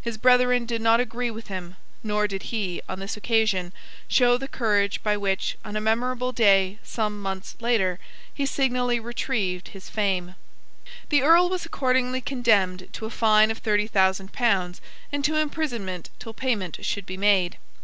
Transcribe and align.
His 0.00 0.18
brethren 0.18 0.66
did 0.66 0.80
not 0.80 1.00
agree 1.00 1.32
with 1.32 1.48
him; 1.48 1.74
nor 2.04 2.28
did 2.28 2.44
he, 2.54 2.80
on 2.88 3.00
this 3.00 3.16
occasion, 3.16 3.72
show 4.06 4.38
the 4.38 4.46
courage 4.46 5.02
by 5.02 5.16
which, 5.16 5.58
on 5.64 5.74
a 5.74 5.80
memorable 5.80 6.30
day 6.30 6.78
some 6.84 7.20
months 7.20 7.56
later, 7.58 7.98
he 8.32 8.46
signally 8.46 9.00
retrieved 9.00 9.70
his 9.70 9.88
fame. 9.90 10.36
The 11.08 11.22
Earl 11.22 11.48
was 11.48 11.66
accordingly 11.66 12.20
condemned 12.20 12.86
to 12.92 13.06
a 13.06 13.10
fine 13.10 13.50
of 13.50 13.58
thirty 13.58 13.88
thousand 13.88 14.32
pounds, 14.32 14.80
and 15.10 15.24
to 15.24 15.34
imprisonment 15.34 16.10
till 16.20 16.34
payment 16.34 16.84
should 16.86 17.04
be 17.04 17.16
made. 17.16 17.58